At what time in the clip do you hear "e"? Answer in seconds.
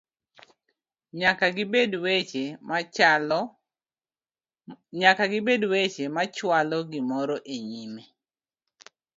7.55-7.57